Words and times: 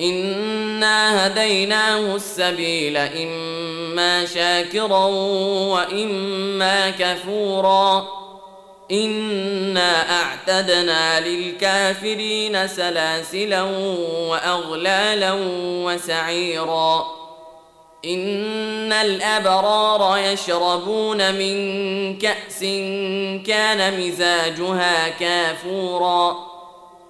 انا 0.00 1.26
هديناه 1.26 2.16
السبيل 2.16 2.96
اما 2.96 4.26
شاكرا 4.26 5.04
واما 5.74 6.90
كفورا 6.90 8.08
انا 8.90 10.22
اعتدنا 10.22 11.20
للكافرين 11.20 12.68
سلاسلا 12.68 13.62
واغلالا 14.28 15.36
وسعيرا 15.84 17.06
ان 18.04 18.92
الابرار 18.92 20.18
يشربون 20.18 21.34
من 21.34 22.18
كاس 22.18 22.60
كان 23.46 24.00
مزاجها 24.00 25.08
كافورا 25.08 26.57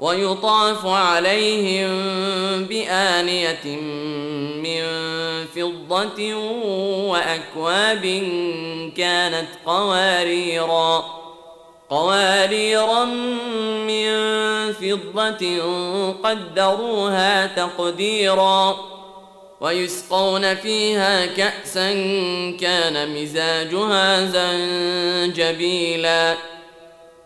ويطاف 0.00 0.86
عليهم 0.86 1.90
بآنية 2.64 3.66
من 4.62 4.82
فضة 5.46 6.34
وأكواب 7.08 8.04
كانت 8.96 9.48
قواريرا 9.66 11.04
قواريرا 11.90 13.04
من 13.88 14.12
فضة 14.72 15.62
قدروها 16.12 17.46
تقديرا 17.46 18.76
ويسقون 19.60 20.54
فيها 20.54 21.26
كأسا 21.26 21.92
كان 22.60 23.22
مزاجها 23.22 24.24
زنجبيلا. 25.26 26.36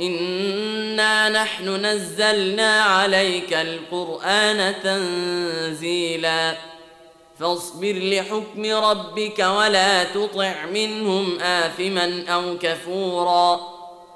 انا 0.00 1.28
نحن 1.28 1.86
نزلنا 1.86 2.82
عليك 2.82 3.52
القران 3.52 4.74
تنزيلا 4.82 6.56
فاصبر 7.38 7.92
لحكم 7.92 8.66
ربك 8.66 9.38
ولا 9.38 10.04
تطع 10.04 10.66
منهم 10.66 11.40
اثما 11.40 12.24
أو 12.28 12.58
كفورا 12.58 13.60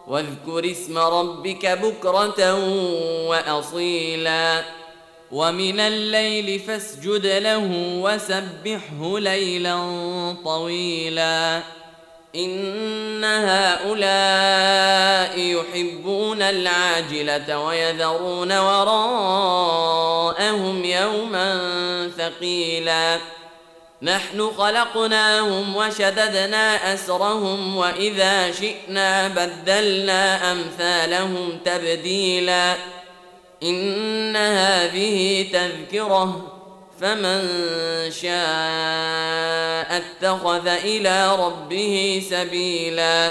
واذكر 0.08 0.70
اسم 0.70 0.98
ربك 0.98 1.66
بكره 1.66 2.54
واصيلا 3.28 4.62
ومن 5.32 5.80
الليل 5.80 6.60
فاسجد 6.60 7.26
له 7.26 7.70
وسبحه 8.02 9.18
ليلا 9.18 9.76
طويلا 10.44 11.62
ان 12.34 13.24
هؤلاء 13.24 15.21
يحبون 15.62 16.42
العاجلة 16.42 17.58
ويذرون 17.58 18.58
وراءهم 18.58 19.24
يوما 20.84 21.60
ثقيلا. 22.18 23.18
نحن 24.02 24.50
خلقناهم 24.58 25.76
وشددنا 25.76 26.94
أسرهم 26.94 27.76
وإذا 27.76 28.52
شئنا 28.52 29.28
بدلنا 29.28 30.52
أمثالهم 30.52 31.58
تبديلا. 31.64 32.76
إن 33.62 34.36
هذه 34.36 35.46
تذكرة 35.52 36.52
فمن 37.00 37.48
شاء 38.10 40.02
اتخذ 40.02 40.66
إلى 40.66 41.36
ربه 41.36 42.22
سبيلا. 42.30 43.30